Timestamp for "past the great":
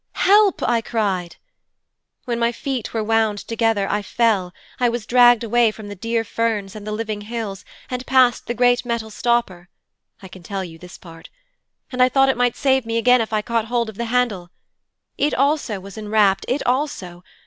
8.07-8.83